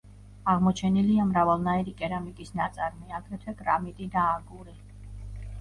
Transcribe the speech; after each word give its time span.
აღმოჩენილია 0.53 1.25
მრავალნაირი 1.33 1.93
კერამიკის 2.01 2.51
ნაწარმი, 2.61 3.05
აგრეთვე 3.19 3.55
კრამიტი 3.61 4.09
და 4.17 4.25
აგური. 4.31 4.79